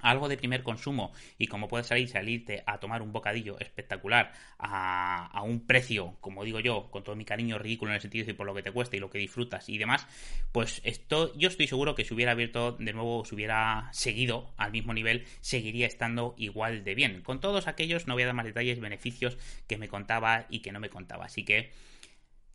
algo 0.00 0.28
de 0.28 0.36
primer 0.36 0.62
consumo 0.62 1.12
y 1.38 1.46
como 1.46 1.68
puedes 1.68 1.86
salir, 1.86 2.08
salirte 2.08 2.62
a 2.66 2.78
tomar 2.78 3.02
un 3.02 3.12
bocadillo 3.12 3.58
espectacular 3.58 4.32
a, 4.58 5.42
un 5.44 5.66
precio, 5.66 6.16
como 6.20 6.44
digo 6.44 6.60
yo, 6.60 6.90
con 6.90 7.04
todo 7.04 7.14
mi 7.14 7.24
cariño 7.24 7.58
ridículo 7.58 7.92
en 7.92 7.96
el 7.96 8.00
sentido 8.00 8.26
de 8.26 8.34
por 8.34 8.46
lo 8.46 8.54
que 8.54 8.62
te 8.62 8.72
cuesta 8.72 8.96
y 8.96 9.00
lo 9.00 9.10
que 9.10 9.18
disfrutas 9.18 9.68
y 9.68 9.78
demás, 9.78 10.06
pues 10.52 10.80
esto 10.84 11.32
yo 11.36 11.48
estoy 11.48 11.66
seguro 11.66 11.94
que 11.94 12.04
si 12.04 12.14
hubiera 12.14 12.32
abierto 12.32 12.72
de 12.72 12.92
nuevo, 12.92 13.24
si 13.24 13.34
hubiera 13.34 13.88
seguido 13.92 14.52
al 14.56 14.72
mismo 14.72 14.92
nivel, 14.92 15.24
seguiría 15.40 15.86
estando 15.86 16.34
igual 16.36 16.84
de 16.84 16.94
bien. 16.94 17.22
Con 17.22 17.40
todos 17.40 17.68
aquellos 17.68 18.06
no 18.06 18.14
voy 18.14 18.24
a 18.24 18.26
dar 18.26 18.34
más 18.34 18.46
detalles, 18.46 18.80
beneficios 18.80 19.38
que 19.66 19.78
me 19.78 19.88
contaba 19.88 20.46
y 20.48 20.60
que 20.60 20.72
no 20.72 20.80
me 20.80 20.90
contaba. 20.90 21.26
Así 21.26 21.44
que, 21.44 21.70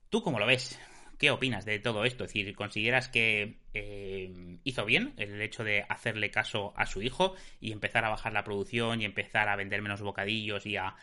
¿tú 0.09 0.21
cómo 0.21 0.39
lo 0.39 0.45
ves? 0.45 0.79
¿Qué 1.21 1.29
opinas 1.29 1.65
de 1.65 1.77
todo 1.77 2.03
esto? 2.03 2.23
Es 2.23 2.33
decir, 2.33 2.55
¿consideras 2.55 3.07
que 3.07 3.59
eh, 3.75 4.57
hizo 4.63 4.85
bien 4.85 5.13
el 5.17 5.39
hecho 5.39 5.63
de 5.63 5.85
hacerle 5.87 6.31
caso 6.31 6.73
a 6.75 6.87
su 6.87 7.03
hijo 7.03 7.35
y 7.59 7.73
empezar 7.73 8.03
a 8.05 8.09
bajar 8.09 8.33
la 8.33 8.43
producción 8.43 9.03
y 9.03 9.05
empezar 9.05 9.47
a 9.47 9.55
vender 9.55 9.83
menos 9.83 10.01
bocadillos 10.01 10.65
y 10.65 10.77
a, 10.77 10.95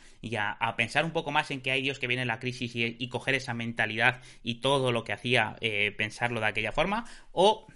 pensar 0.76 1.04
un 1.04 1.12
poco 1.12 1.30
más 1.30 1.52
en 1.52 1.60
que 1.60 1.70
hay 1.70 1.82
Dios 1.82 2.00
que 2.00 2.08
viene 2.08 2.24
la 2.24 2.40
crisis 2.40 2.72
y, 2.74 3.08
coger 3.10 3.36
esa 3.36 3.54
mentalidad 3.54 4.20
y 4.42 4.56
todo 4.56 4.90
lo 4.90 5.04
que 5.04 5.12
hacía 5.12 5.54
eh, 5.60 5.94
pensarlo 5.96 6.40
de 6.40 6.46
aquella 6.46 6.72
forma? 6.72 7.04
¿O 7.30 7.68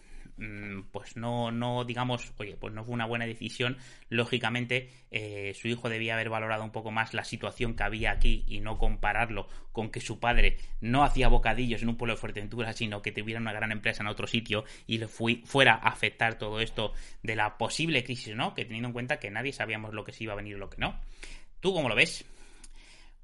pues 0.90 1.16
no, 1.16 1.50
no, 1.52 1.84
digamos, 1.84 2.32
oye, 2.38 2.56
pues 2.56 2.72
no 2.72 2.84
fue 2.84 2.94
una 2.94 3.06
buena 3.06 3.26
decisión. 3.26 3.76
Lógicamente, 4.08 4.90
eh, 5.10 5.54
su 5.54 5.68
hijo 5.68 5.88
debía 5.88 6.14
haber 6.14 6.30
valorado 6.30 6.64
un 6.64 6.70
poco 6.70 6.90
más 6.90 7.14
la 7.14 7.24
situación 7.24 7.74
que 7.76 7.82
había 7.82 8.12
aquí 8.12 8.44
y 8.48 8.60
no 8.60 8.78
compararlo 8.78 9.46
con 9.72 9.90
que 9.90 10.00
su 10.00 10.18
padre 10.18 10.56
no 10.80 11.04
hacía 11.04 11.28
bocadillos 11.28 11.82
en 11.82 11.90
un 11.90 11.96
pueblo 11.96 12.14
de 12.14 12.20
Fuerteventura, 12.20 12.72
sino 12.72 13.02
que 13.02 13.12
tuviera 13.12 13.40
una 13.40 13.52
gran 13.52 13.72
empresa 13.72 14.02
en 14.02 14.08
otro 14.08 14.26
sitio 14.26 14.64
y 14.86 14.98
le 14.98 15.08
fui, 15.08 15.42
fuera 15.44 15.74
a 15.74 15.88
afectar 15.88 16.38
todo 16.38 16.60
esto 16.60 16.92
de 17.22 17.36
la 17.36 17.58
posible 17.58 18.04
crisis, 18.04 18.34
¿no? 18.34 18.54
Que 18.54 18.64
teniendo 18.64 18.88
en 18.88 18.94
cuenta 18.94 19.18
que 19.18 19.30
nadie 19.30 19.52
sabíamos 19.52 19.94
lo 19.94 20.04
que 20.04 20.12
se 20.12 20.24
iba 20.24 20.32
a 20.32 20.36
venir 20.36 20.56
y 20.56 20.58
lo 20.58 20.70
que 20.70 20.78
no. 20.78 20.98
¿Tú 21.60 21.72
cómo 21.72 21.88
lo 21.88 21.94
ves? 21.94 22.24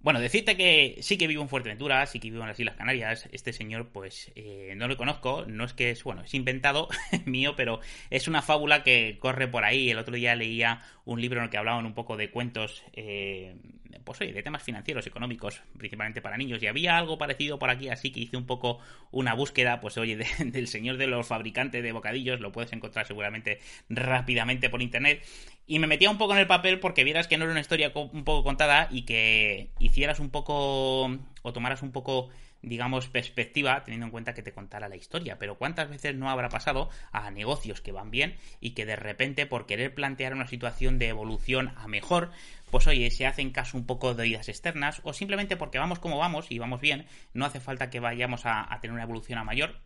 Bueno, 0.01 0.21
decirte 0.21 0.57
que 0.57 0.99
sí 1.01 1.19
que 1.19 1.27
vivo 1.27 1.43
en 1.43 1.49
Fuerteventura, 1.49 2.07
sí 2.07 2.21
que 2.21 2.31
vivo 2.31 2.43
en 2.43 2.49
las 2.49 2.61
Islas 2.61 2.77
Canarias. 2.77 3.29
Este 3.33 3.53
señor, 3.53 3.89
pues, 3.89 4.31
eh, 4.37 4.75
no 4.77 4.87
lo 4.87 4.97
conozco. 4.97 5.45
No 5.47 5.65
es 5.65 5.73
que 5.73 5.91
es, 5.91 6.05
bueno, 6.05 6.23
es 6.23 6.35
inventado 6.35 6.89
mío, 7.27 7.55
pero 7.57 7.81
es 8.09 8.29
una 8.29 8.41
fábula 8.41 8.85
que 8.85 9.19
corre 9.19 9.49
por 9.49 9.65
ahí. 9.65 9.91
El 9.91 9.99
otro 9.99 10.15
día 10.15 10.37
leía 10.37 10.83
un 11.05 11.21
libro 11.21 11.41
en 11.41 11.45
el 11.45 11.51
que 11.51 11.59
hablaban 11.59 11.85
un 11.85 11.95
poco 11.95 12.17
de 12.17 12.31
cuentos, 12.31 12.85
eh, 12.93 13.57
pues 14.05 14.21
oye, 14.21 14.33
de 14.33 14.43
temas 14.45 14.63
financieros, 14.63 15.05
económicos, 15.09 15.63
principalmente 15.77 16.23
para 16.23 16.37
niños. 16.37 16.63
Y 16.63 16.69
había 16.69 16.97
algo 16.97 17.19
parecido 17.19 17.59
por 17.59 17.71
aquí, 17.71 17.89
así 17.89 18.13
que 18.13 18.21
hice 18.21 18.37
un 18.37 18.47
poco 18.47 18.79
una 19.11 19.35
búsqueda, 19.35 19.81
pues 19.81 19.99
oye, 19.99 20.17
del 20.39 20.69
señor 20.69 20.97
de 20.97 21.09
los 21.09 21.27
fabricantes 21.27 21.83
de 21.83 21.91
bocadillos. 21.91 22.39
Lo 22.39 22.53
puedes 22.53 22.73
encontrar 22.73 23.05
seguramente 23.05 23.59
rápidamente 23.89 24.71
por 24.71 24.81
internet. 24.81 25.25
Y 25.69 25.79
me 25.79 25.87
metía 25.87 26.11
un 26.11 26.19
poco 26.19 26.33
en 26.33 26.41
el 26.41 26.47
papel 26.47 26.81
porque 26.81 27.05
vieras 27.05 27.29
que 27.29 27.37
no 27.37 27.45
era 27.45 27.53
una 27.53 27.61
historia 27.61 27.93
un 27.95 28.25
poco 28.25 28.43
contada 28.43 28.89
y 28.91 29.03
que 29.03 29.71
hicieras 29.79 30.19
un 30.19 30.31
poco 30.31 31.05
o 31.43 31.53
tomaras 31.53 31.83
un 31.83 31.93
poco 31.93 32.31
digamos, 32.63 33.09
perspectiva, 33.09 33.85
teniendo 33.85 34.07
en 34.07 34.11
cuenta 34.11 34.35
que 34.35 34.43
te 34.43 34.53
contara 34.53 34.89
la 34.89 34.97
historia. 34.97 35.39
Pero 35.39 35.59
¿cuántas 35.59 35.89
veces 35.89 36.15
no 36.17 36.29
habrá 36.29 36.49
pasado 36.49 36.91
a 37.13 37.31
negocios 37.31 37.81
que 37.81 37.93
van 37.93 38.11
bien 38.11 38.37
y 38.61 38.71
que 38.71 38.85
de 38.85 38.97
repente, 38.97 39.47
por 39.47 39.67
querer 39.67 39.95
plantear 39.95 40.35
una 40.35 40.49
situación 40.49 40.99
de 40.99 41.09
evolución 41.09 41.73
a 41.77 41.87
mejor, 41.87 42.31
pues 42.71 42.87
oye, 42.87 43.11
se 43.11 43.27
hacen 43.27 43.51
caso 43.51 43.77
un 43.77 43.87
poco 43.87 44.15
de 44.15 44.23
oídas 44.23 44.49
externas 44.49 45.01
o 45.05 45.13
simplemente 45.13 45.57
porque 45.57 45.79
vamos 45.79 46.01
como 46.01 46.19
vamos 46.19 46.51
y 46.51 46.59
vamos 46.59 46.81
bien, 46.81 47.07
no 47.33 47.45
hace 47.45 47.61
falta 47.61 47.91
que 47.91 48.01
vayamos 48.01 48.45
a, 48.45 48.73
a 48.73 48.81
tener 48.81 48.95
una 48.95 49.05
evolución 49.05 49.39
a 49.39 49.45
mayor 49.45 49.81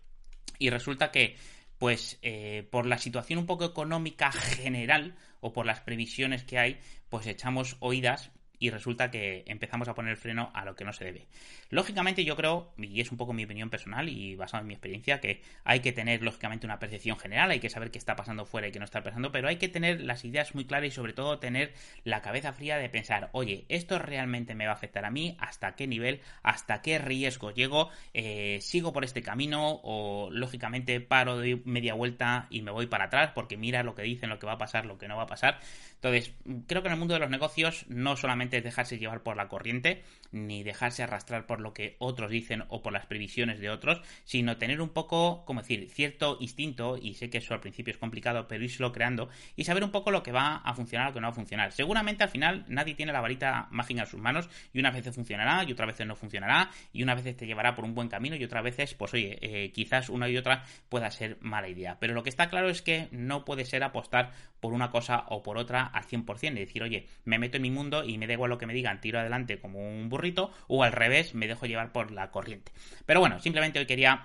y 0.58 0.70
resulta 0.70 1.10
que 1.10 1.36
pues 1.82 2.20
eh, 2.22 2.68
por 2.70 2.86
la 2.86 2.96
situación 2.96 3.40
un 3.40 3.46
poco 3.46 3.64
económica 3.64 4.30
general 4.30 5.16
o 5.40 5.52
por 5.52 5.66
las 5.66 5.80
previsiones 5.80 6.44
que 6.44 6.56
hay, 6.56 6.78
pues 7.08 7.26
echamos 7.26 7.76
oídas 7.80 8.30
y 8.62 8.70
resulta 8.70 9.10
que 9.10 9.42
empezamos 9.48 9.88
a 9.88 9.94
poner 9.94 10.16
freno 10.16 10.52
a 10.54 10.64
lo 10.64 10.76
que 10.76 10.84
no 10.84 10.92
se 10.92 11.04
debe. 11.04 11.26
Lógicamente 11.70 12.24
yo 12.24 12.36
creo, 12.36 12.72
y 12.78 13.00
es 13.00 13.10
un 13.10 13.18
poco 13.18 13.32
mi 13.32 13.42
opinión 13.42 13.70
personal 13.70 14.08
y 14.08 14.36
basado 14.36 14.60
en 14.60 14.68
mi 14.68 14.74
experiencia, 14.74 15.18
que 15.18 15.42
hay 15.64 15.80
que 15.80 15.90
tener 15.90 16.22
lógicamente 16.22 16.64
una 16.64 16.78
percepción 16.78 17.18
general, 17.18 17.50
hay 17.50 17.58
que 17.58 17.68
saber 17.68 17.90
qué 17.90 17.98
está 17.98 18.14
pasando 18.14 18.44
fuera 18.44 18.68
y 18.68 18.70
qué 18.70 18.78
no 18.78 18.84
está 18.84 19.02
pasando, 19.02 19.32
pero 19.32 19.48
hay 19.48 19.56
que 19.56 19.68
tener 19.68 20.02
las 20.02 20.24
ideas 20.24 20.54
muy 20.54 20.64
claras 20.64 20.86
y 20.86 20.90
sobre 20.92 21.12
todo 21.12 21.40
tener 21.40 21.72
la 22.04 22.22
cabeza 22.22 22.52
fría 22.52 22.76
de 22.76 22.88
pensar, 22.88 23.30
oye, 23.32 23.64
esto 23.68 23.98
realmente 23.98 24.54
me 24.54 24.66
va 24.66 24.70
a 24.70 24.74
afectar 24.76 25.04
a 25.04 25.10
mí, 25.10 25.36
hasta 25.40 25.74
qué 25.74 25.88
nivel, 25.88 26.20
hasta 26.44 26.82
qué 26.82 27.00
riesgo 27.00 27.50
llego, 27.50 27.90
eh, 28.14 28.58
sigo 28.60 28.92
por 28.92 29.02
este 29.02 29.22
camino 29.22 29.80
o 29.82 30.28
lógicamente 30.30 31.00
paro 31.00 31.36
de 31.36 31.60
media 31.64 31.94
vuelta 31.94 32.46
y 32.48 32.62
me 32.62 32.70
voy 32.70 32.86
para 32.86 33.06
atrás 33.06 33.32
porque 33.34 33.56
mira 33.56 33.82
lo 33.82 33.96
que 33.96 34.02
dicen, 34.02 34.30
lo 34.30 34.38
que 34.38 34.46
va 34.46 34.52
a 34.52 34.58
pasar, 34.58 34.86
lo 34.86 34.98
que 34.98 35.08
no 35.08 35.16
va 35.16 35.24
a 35.24 35.26
pasar. 35.26 35.58
Entonces, 35.94 36.32
creo 36.68 36.82
que 36.82 36.88
en 36.88 36.94
el 36.94 36.98
mundo 36.98 37.14
de 37.14 37.20
los 37.20 37.30
negocios 37.30 37.86
no 37.88 38.16
solamente 38.16 38.51
dejarse 38.60 38.98
llevar 38.98 39.22
por 39.22 39.36
la 39.36 39.48
corriente, 39.48 40.02
ni 40.32 40.62
dejarse 40.62 41.02
arrastrar 41.02 41.46
por 41.46 41.60
lo 41.60 41.72
que 41.72 41.96
otros 41.98 42.30
dicen 42.30 42.64
o 42.68 42.82
por 42.82 42.92
las 42.92 43.06
previsiones 43.06 43.60
de 43.60 43.70
otros, 43.70 44.02
sino 44.24 44.56
tener 44.56 44.80
un 44.80 44.90
poco, 44.90 45.44
como 45.44 45.60
decir, 45.60 45.88
cierto 45.90 46.36
instinto, 46.40 46.98
y 47.00 47.14
sé 47.14 47.30
que 47.30 47.38
eso 47.38 47.54
al 47.54 47.60
principio 47.60 47.92
es 47.92 47.98
complicado, 47.98 48.48
pero 48.48 48.64
irlo 48.64 48.92
creando, 48.92 49.28
y 49.56 49.64
saber 49.64 49.84
un 49.84 49.90
poco 49.90 50.10
lo 50.10 50.22
que 50.22 50.32
va 50.32 50.56
a 50.56 50.74
funcionar 50.74 51.06
o 51.06 51.10
lo 51.10 51.14
que 51.14 51.20
no 51.20 51.26
va 51.28 51.32
a 51.32 51.34
funcionar. 51.34 51.72
Seguramente 51.72 52.24
al 52.24 52.30
final 52.30 52.64
nadie 52.68 52.94
tiene 52.94 53.12
la 53.12 53.20
varita 53.20 53.68
mágica 53.70 54.02
en 54.02 54.06
sus 54.06 54.20
manos, 54.20 54.48
y 54.72 54.80
unas 54.80 54.94
veces 54.94 55.14
funcionará, 55.14 55.64
y 55.64 55.72
otras 55.72 55.86
veces 55.88 56.06
no 56.06 56.16
funcionará, 56.16 56.70
y 56.92 57.02
unas 57.02 57.16
veces 57.16 57.36
te 57.36 57.46
llevará 57.46 57.74
por 57.74 57.84
un 57.84 57.94
buen 57.94 58.08
camino, 58.08 58.36
y 58.36 58.44
otras 58.44 58.64
veces, 58.64 58.94
pues 58.94 59.14
oye, 59.14 59.38
eh, 59.40 59.70
quizás 59.72 60.08
una 60.08 60.28
y 60.28 60.36
otra 60.36 60.64
pueda 60.88 61.10
ser 61.10 61.38
mala 61.40 61.68
idea. 61.68 61.98
Pero 62.00 62.14
lo 62.14 62.22
que 62.22 62.30
está 62.30 62.48
claro 62.48 62.68
es 62.68 62.82
que 62.82 63.08
no 63.12 63.44
puede 63.44 63.64
ser 63.64 63.82
apostar 63.84 64.32
por 64.60 64.72
una 64.72 64.90
cosa 64.90 65.24
o 65.28 65.42
por 65.42 65.58
otra 65.58 65.84
al 65.84 66.04
100%, 66.04 66.56
y 66.56 66.60
decir, 66.60 66.82
oye, 66.82 67.06
me 67.24 67.38
meto 67.38 67.56
en 67.56 67.62
mi 67.62 67.70
mundo 67.70 68.04
y 68.04 68.18
me 68.18 68.26
da 68.26 68.32
igual 68.42 68.50
lo 68.50 68.58
que 68.58 68.66
me 68.66 68.74
digan, 68.74 69.00
tiro 69.00 69.20
adelante 69.20 69.60
como 69.60 69.78
un 69.78 70.08
burrito, 70.08 70.52
o 70.66 70.82
al 70.82 70.92
revés, 70.92 71.34
me 71.34 71.46
dejo 71.46 71.66
llevar 71.66 71.92
por 71.92 72.10
la 72.10 72.32
corriente. 72.32 72.72
Pero 73.06 73.20
bueno, 73.20 73.38
simplemente 73.38 73.78
hoy 73.78 73.86
quería 73.86 74.24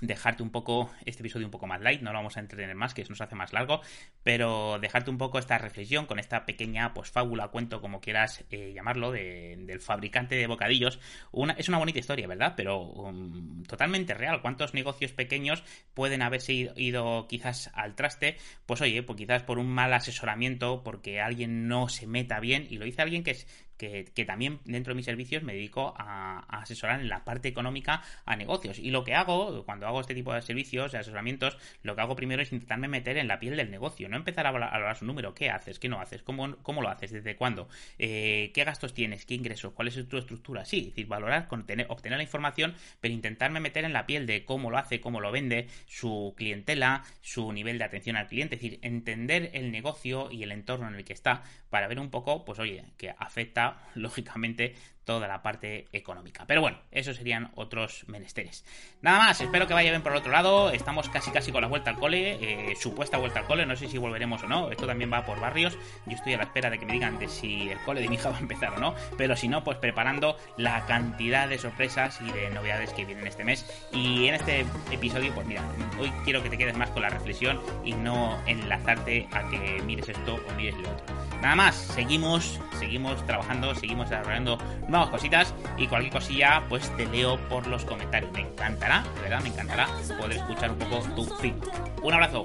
dejarte 0.00 0.42
un 0.42 0.50
poco 0.50 0.90
este 1.04 1.22
episodio 1.22 1.46
un 1.46 1.50
poco 1.50 1.66
más 1.66 1.80
light, 1.80 2.00
no 2.02 2.12
lo 2.12 2.18
vamos 2.18 2.36
a 2.36 2.40
entretener 2.40 2.74
más, 2.74 2.94
que 2.94 3.02
eso 3.02 3.10
nos 3.10 3.20
hace 3.20 3.34
más 3.34 3.52
largo, 3.52 3.80
pero 4.22 4.78
dejarte 4.80 5.10
un 5.10 5.18
poco 5.18 5.38
esta 5.38 5.58
reflexión 5.58 6.06
con 6.06 6.18
esta 6.18 6.46
pequeña 6.46 6.94
pues 6.94 7.10
fábula, 7.10 7.48
cuento, 7.48 7.80
como 7.80 8.00
quieras 8.00 8.44
eh, 8.50 8.72
llamarlo, 8.74 9.12
del 9.12 9.80
fabricante 9.80 10.34
de 10.34 10.46
bocadillos. 10.46 10.98
Una, 11.32 11.54
es 11.54 11.68
una 11.68 11.78
bonita 11.78 11.98
historia, 11.98 12.26
¿verdad? 12.26 12.54
Pero 12.56 12.80
um, 12.80 13.62
totalmente 13.64 14.14
real. 14.14 14.40
¿Cuántos 14.40 14.74
negocios 14.74 15.12
pequeños 15.12 15.62
pueden 15.94 16.22
haberse 16.22 16.52
ido, 16.52 16.72
ido, 16.76 17.26
quizás 17.28 17.70
al 17.74 17.94
traste? 17.94 18.36
Pues 18.66 18.80
oye, 18.80 19.02
pues 19.02 19.16
quizás 19.16 19.42
por 19.42 19.58
un 19.58 19.68
mal 19.68 19.92
asesoramiento, 19.92 20.82
porque 20.82 21.20
alguien 21.20 21.68
no 21.68 21.88
se 21.88 22.06
meta 22.06 22.40
bien, 22.40 22.66
y 22.68 22.78
lo 22.78 22.84
dice 22.84 23.02
alguien 23.02 23.22
que 23.22 23.32
es, 23.32 23.46
que, 23.80 24.24
también 24.26 24.60
dentro 24.64 24.92
de 24.92 24.96
mis 24.96 25.06
servicios 25.06 25.42
me 25.42 25.54
dedico 25.54 25.94
a, 25.96 26.40
asesorar 26.60 27.00
en 27.00 27.08
la 27.08 27.24
parte 27.24 27.48
económica 27.48 28.02
a 28.26 28.36
negocios. 28.36 28.78
Y 28.78 28.90
lo 28.90 29.04
que 29.04 29.14
hago, 29.14 29.64
cuando 29.64 29.86
hago 29.86 30.00
este 30.00 30.14
tipo 30.14 30.34
de 30.34 30.42
servicios, 30.42 30.92
de 30.92 30.98
asesoramientos, 30.98 31.56
lo 31.82 31.94
que 31.94 32.02
hago 32.02 32.14
primero 32.14 32.42
es 32.42 32.52
intentarme 32.52 32.88
meter 32.88 33.16
en 33.16 33.28
la 33.28 33.40
piel 33.40 33.56
del 33.56 33.70
negocio, 33.70 34.08
no 34.08 34.16
empezar 34.16 34.46
a 34.46 34.50
hablar, 34.50 34.96
su 34.96 35.06
número, 35.06 35.34
qué 35.34 35.50
haces, 35.50 35.78
qué 35.78 35.88
no 35.88 36.00
haces, 36.00 36.22
cómo, 36.22 36.56
cómo 36.62 36.82
lo 36.82 36.90
haces, 36.90 37.10
desde 37.10 37.36
cuándo, 37.36 37.68
eh, 37.98 38.50
qué 38.54 38.64
gastos 38.64 38.92
tienes, 38.92 39.24
qué 39.24 39.34
ingresos, 39.34 39.72
cuál 39.72 39.88
es 39.88 40.08
tu 40.08 40.18
estructura. 40.18 40.64
Sí, 40.64 40.80
es 40.80 40.86
decir, 40.86 41.06
valorar, 41.06 41.48
obtener 41.50 41.88
la 42.18 42.22
información, 42.22 42.74
pero 43.00 43.14
intentarme 43.14 43.60
meter 43.60 43.84
en 43.84 43.92
la 43.92 44.04
piel 44.04 44.26
de 44.26 44.44
cómo 44.44 44.70
lo 44.70 44.76
hace, 44.76 45.00
cómo 45.00 45.20
lo 45.20 45.32
vende, 45.32 45.68
su 45.86 46.34
clientela, 46.36 47.04
su 47.22 47.52
nivel 47.52 47.78
de 47.78 47.84
atención 47.84 48.16
al 48.16 48.26
cliente, 48.26 48.56
es 48.56 48.60
decir, 48.60 48.78
entender 48.82 49.50
el 49.54 49.72
negocio 49.72 50.30
y 50.30 50.42
el 50.42 50.52
entorno 50.52 50.88
en 50.88 50.96
el 50.96 51.04
que 51.04 51.12
está 51.12 51.42
para 51.70 51.88
ver 51.88 51.98
un 51.98 52.10
poco, 52.10 52.44
pues 52.44 52.58
oye, 52.58 52.84
que 52.98 53.14
afecta 53.16 53.69
lógicamente, 53.94 54.74
toda 55.10 55.26
la 55.26 55.42
parte 55.42 55.88
económica. 55.92 56.44
Pero 56.46 56.60
bueno, 56.60 56.78
esos 56.92 57.16
serían 57.16 57.50
otros 57.56 58.04
menesteres. 58.06 58.64
Nada 59.02 59.18
más, 59.18 59.40
espero 59.40 59.66
que 59.66 59.74
vaya 59.74 59.90
bien 59.90 60.02
por 60.02 60.12
el 60.12 60.18
otro 60.18 60.30
lado. 60.30 60.70
Estamos 60.70 61.08
casi 61.08 61.32
casi 61.32 61.50
con 61.50 61.62
la 61.62 61.66
vuelta 61.66 61.90
al 61.90 61.96
cole, 61.96 62.38
eh, 62.40 62.76
supuesta 62.76 63.18
vuelta 63.18 63.40
al 63.40 63.46
cole, 63.46 63.66
no 63.66 63.74
sé 63.74 63.88
si 63.88 63.98
volveremos 63.98 64.44
o 64.44 64.46
no. 64.46 64.70
Esto 64.70 64.86
también 64.86 65.12
va 65.12 65.26
por 65.26 65.40
barrios. 65.40 65.76
Yo 66.06 66.14
estoy 66.14 66.34
a 66.34 66.36
la 66.36 66.44
espera 66.44 66.70
de 66.70 66.78
que 66.78 66.86
me 66.86 66.92
digan 66.92 67.18
de 67.18 67.26
si 67.26 67.70
el 67.70 67.78
cole 67.80 68.02
de 68.02 68.08
mi 68.08 68.14
hija 68.14 68.30
va 68.30 68.36
a 68.36 68.38
empezar 68.40 68.72
o 68.74 68.78
no. 68.78 68.94
Pero 69.18 69.34
si 69.34 69.48
no, 69.48 69.64
pues 69.64 69.78
preparando 69.78 70.36
la 70.56 70.86
cantidad 70.86 71.48
de 71.48 71.58
sorpresas 71.58 72.20
y 72.20 72.30
de 72.30 72.50
novedades 72.50 72.92
que 72.92 73.04
vienen 73.04 73.26
este 73.26 73.42
mes. 73.42 73.66
Y 73.92 74.28
en 74.28 74.36
este 74.36 74.64
episodio, 74.92 75.34
pues 75.34 75.44
mira, 75.44 75.64
hoy 75.98 76.12
quiero 76.24 76.40
que 76.40 76.50
te 76.50 76.56
quedes 76.56 76.76
más 76.76 76.90
con 76.90 77.02
la 77.02 77.10
reflexión 77.10 77.60
y 77.84 77.94
no 77.94 78.40
enlazarte 78.46 79.26
a 79.32 79.48
que 79.48 79.82
mires 79.84 80.08
esto 80.08 80.36
o 80.36 80.54
mires 80.54 80.76
lo 80.76 80.88
otro. 80.88 81.04
Nada 81.42 81.56
más, 81.56 81.74
seguimos, 81.74 82.60
seguimos 82.78 83.24
trabajando, 83.24 83.74
seguimos 83.74 84.10
desarrollando 84.10 84.58
nuevas 84.88 84.99
cositas 85.08 85.54
y 85.78 85.86
cualquier 85.86 86.12
cosilla 86.12 86.62
pues 86.68 86.94
te 86.96 87.06
leo 87.06 87.38
por 87.48 87.66
los 87.66 87.84
comentarios. 87.84 88.30
Me 88.32 88.40
encantará, 88.40 89.04
de 89.14 89.22
verdad 89.22 89.40
me 89.40 89.48
encantará 89.48 89.88
poder 90.18 90.32
escuchar 90.32 90.70
un 90.72 90.78
poco 90.78 91.02
tu 91.14 91.24
feedback. 91.24 91.72
Un 92.02 92.14
abrazo. 92.14 92.42